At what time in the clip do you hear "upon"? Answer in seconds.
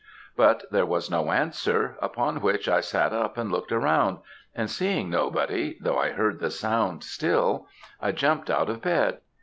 2.01-2.41